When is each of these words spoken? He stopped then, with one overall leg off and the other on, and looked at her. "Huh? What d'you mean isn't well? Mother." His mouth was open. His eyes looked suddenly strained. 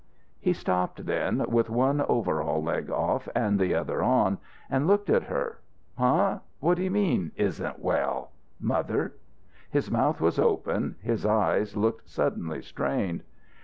He 0.39 0.53
stopped 0.53 1.05
then, 1.05 1.45
with 1.47 1.69
one 1.69 2.01
overall 2.01 2.63
leg 2.63 2.89
off 2.89 3.27
and 3.35 3.59
the 3.59 3.75
other 3.75 4.01
on, 4.01 4.39
and 4.67 4.87
looked 4.87 5.11
at 5.11 5.25
her. 5.25 5.59
"Huh? 5.95 6.39
What 6.59 6.77
d'you 6.79 6.89
mean 6.89 7.31
isn't 7.35 7.77
well? 7.77 8.31
Mother." 8.59 9.13
His 9.69 9.91
mouth 9.91 10.19
was 10.19 10.39
open. 10.39 10.95
His 11.03 11.23
eyes 11.23 11.77
looked 11.77 12.09
suddenly 12.09 12.63
strained. 12.63 13.21